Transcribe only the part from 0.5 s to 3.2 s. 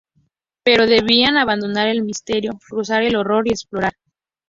Pero debían abandonar el misterio, cruzar el